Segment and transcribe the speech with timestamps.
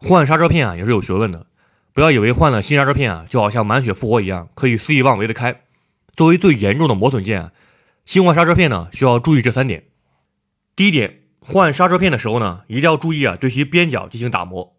[0.00, 1.46] 换刹车片啊也是有学问的，
[1.92, 5.62] 不要以为换了新刹车片啊就好像满血复活一样，可以肆意妄为的开。
[6.14, 7.50] 作为最严重的磨损件，
[8.04, 9.84] 新换刹车片呢需要注意这三点。
[10.76, 14.76] 第一点，换刹车片的时候呢，一定要注意啊对其边角进行打磨。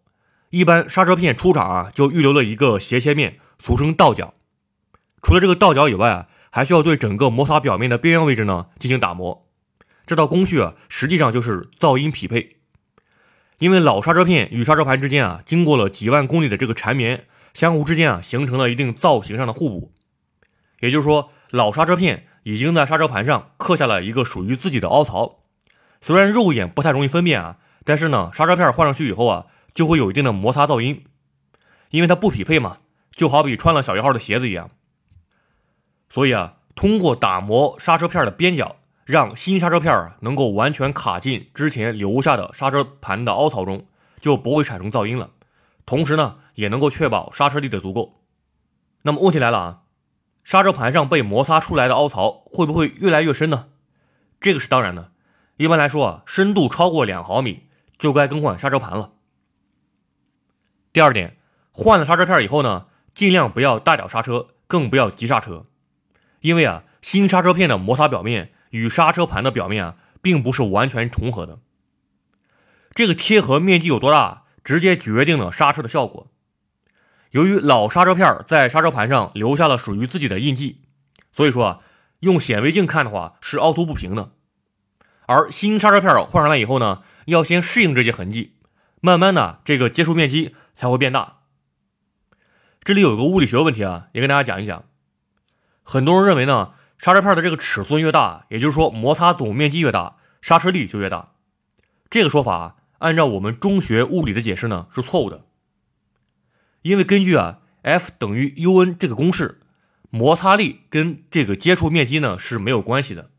[0.48, 4.34] 一般刹车片出厂啊就预留了一个斜切面，俗称倒角。
[5.22, 9.46] 除了这个倒角以外啊，还需要对整个摩擦表面的边缘位置呢进行打磨。
[10.06, 12.56] 这道工序啊实际上就是噪音匹配。
[13.60, 19.92] 因为老刹车片与刹车盘之间啊，经过了几万公里的这个缠绵，相互之间啊，形成了一定造型上的互补。
[20.80, 25.40] 也就是说，老刹车片已经在刹车盘上刻下了一个属于自己的凹槽。
[26.00, 31.04] 虽然肉眼不太容易分辨啊，但是呢，刹车片换上去以后啊，就会有一定的摩擦噪音，
[31.90, 32.78] 因为它不匹配嘛，
[33.12, 34.70] 就好比穿了小一号的鞋子一样。
[36.08, 38.76] 所以啊，通过打磨刹车片的边角。
[39.10, 43.84] 让新刹车片儿能够完全卡进之前留下的刹车盘的凹槽中，
[44.20, 45.30] 就不会产生噪音了。
[45.84, 48.14] 同时呢，也能够确保刹车力的足够。
[49.02, 49.80] 那么问题来了啊，
[50.44, 53.66] 刹车盘上被摩擦出来的凹槽会不会越来越深呢？
[54.40, 55.10] 这个是当然的。
[55.56, 57.64] 一般来说啊，深度超过两毫米
[57.98, 59.10] 就该更换刹车盘了。
[60.92, 61.36] 第二点，
[61.72, 65.66] 换了刹车片以后呢，尽量不要大脚刹车，更不要急刹车，
[66.38, 68.52] 因为啊，新刹车片的摩擦表面。
[68.70, 71.60] 与刹车盘的表面啊，并不是完全重合的。
[72.92, 76.26] 这个贴合面积有多大，直接决定了刹车的效果。
[77.30, 80.80] 由于老刹车片在刹车盘上留下了属于自己的印记，
[81.30, 81.78] 所以说啊，
[82.18, 84.32] 用显微镜看的话是凹凸不平的。
[85.26, 88.56] 而新刹车片换上来以后呢，要先适应这些痕迹，
[89.00, 91.38] 慢慢的这个接触面积才会变大。
[92.82, 94.84] 这里有个物理学问题啊，也跟大家讲一讲。
[95.82, 96.72] 很多人认为呢。
[97.00, 101.32] 刹车片的这个尺寸越大，也就是说摩擦总面积越大，刹车力就越大。
[102.10, 105.46] 这个说法按照我们中学物理的解释呢是错误的，
[106.82, 109.62] 因为根据啊 F 等于 U N 这个公式，
[110.10, 113.30] 摩擦力跟这个接触面积呢是没有关系的。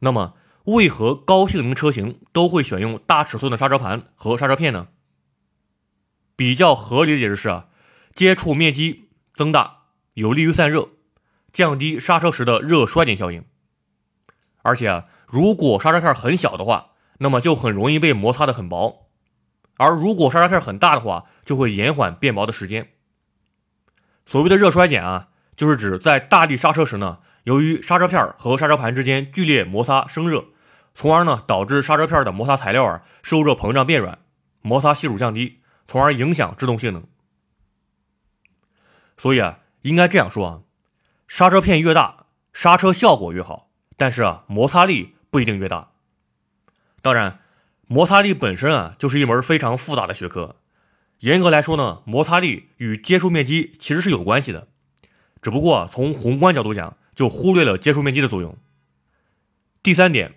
[0.00, 0.34] 那么
[0.64, 4.88] 为何高性能车型都会选用大尺寸的刹车盘和刹车片呢？
[6.36, 7.68] 比较合理的解释是啊，
[8.14, 10.90] 接触面积增大有利于散热。
[11.52, 13.44] 降低刹车时的热衰减效应，
[14.62, 19.08] 而且啊，如果刹车片很小的话，那么就很容易被摩擦的很薄；
[19.76, 22.88] 而如果刹车片很大的话，就会延缓变薄的时间。
[24.24, 30.46] 所谓的热衰减啊，就是指在大力刹车时呢，由于刹车片和刹车盘之间剧烈摩擦生热，
[30.94, 34.18] 从而呢导致刹车片的摩擦材料啊受热膨胀变软，
[34.62, 37.04] 摩擦系数降低，从而影响制动性能。
[39.18, 40.60] 所以啊，应该这样说啊。
[41.34, 45.92] 刹车片越大，刹车效果越好，但是啊，摩擦力不一定越大。
[47.00, 47.40] 当然，
[47.86, 50.56] 摩擦力本身啊，就是一门非常复杂的学科。
[51.20, 54.68] 严格来说呢，摩擦力与接触面积其实是有关系的，
[55.40, 58.54] 只不过从宏观角度讲，就忽略了接触面积的作用。
[59.82, 60.34] 第三点，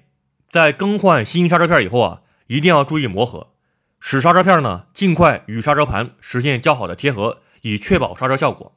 [0.48, 3.52] 在更换新刹车片以后啊，一定要注意磨合，
[4.00, 8.72] 使刹车片呢尽快与刹车盘实现较好的贴合，以确保刹车效果。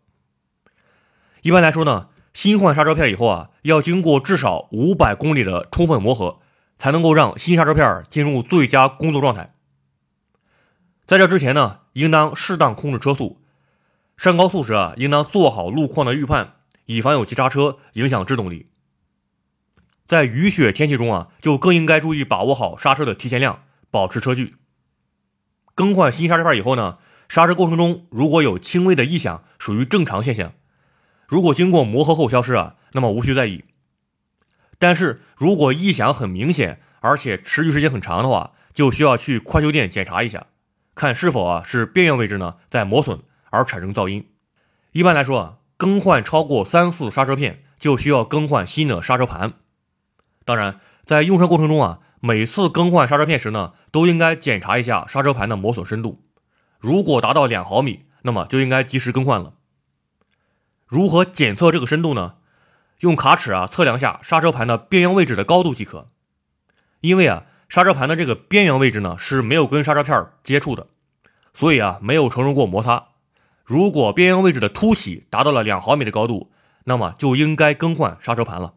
[1.42, 6.40] 一般来说呢，新换刹车片以后啊，要经过至少五百公里的充分磨合，
[6.76, 9.54] 才能够让新刹车片进入最佳工作状态。
[11.06, 13.40] 在这之前呢，应当适当控制车速，
[14.16, 16.54] 上高速时啊，应当做好路况的预判，
[16.86, 18.66] 以防有急刹车影响制动力。
[20.04, 24.56] 在雨雪天气中啊，就更应该注意把握好刹车的提前量，保持车距。
[25.74, 30.52] 更换新刹车片以后呢，刹车过程中如果有轻微的异响，属于正常现象。
[31.28, 33.64] 如果经过磨合后消失啊，那么无需在意。
[34.78, 40.46] 但是如果异响很明显，而且持续时间很长的话，就需要去快修店检查一下，
[40.94, 44.26] 看是否啊是边缘位置呢在磨损而产生噪音。
[44.92, 49.52] 一般来说啊，更换超过三次刹车片就需要更换新的刹车盘。
[50.46, 56.24] 当然，在用车过程中啊，每次更换刹车片时呢，都应该检查一下刹车盘的磨损深度。
[56.78, 59.52] 如果达到两毫米，那么就应该及时更换了。
[60.88, 62.34] 如何检测这个深度呢？
[63.00, 66.08] 用卡尺啊测量下刹车盘的边缘位置的高度即可。
[67.00, 70.86] 因为啊刹车盘的这个边缘位置呢是没有跟刹车片接触的，
[71.52, 73.08] 所以啊没有承受过摩擦。
[73.64, 76.50] 如果边缘位置的凸起达到了两毫米的高度，
[76.84, 78.72] 那么就应该更换刹车盘了。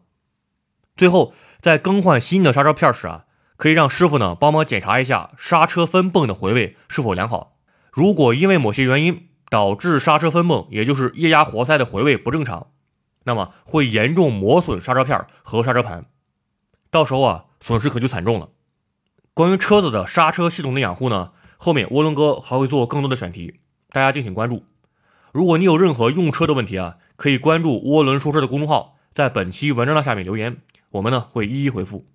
[0.94, 1.32] 最后
[1.62, 3.24] 在更换新的刹车片时啊，
[3.56, 7.56] 可以让师傅呢帮忙检查一下刹车分泵的回位是否良好。
[7.90, 12.68] 如果因为某些原因，导致刹车分泵，也就是液压活塞的回位不正常，
[13.24, 16.06] 那么会严重磨损刹车片和刹车盘，
[16.90, 18.48] 到时候啊损失可就惨重了。
[19.34, 23.60] 关于车子的刹车系统的养护呢，后面涡轮哥还会做更多的选题，
[23.90, 24.64] 大家敬请关注。
[25.32, 30.62] 如果你有任何用车的问题啊，可以关注涡轮说车的公众号，在本期文章的下面留言，
[30.92, 32.06] 我们呢会一一回复。